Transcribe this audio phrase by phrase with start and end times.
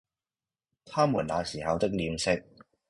[0.83, 2.43] 他們那時候的臉色，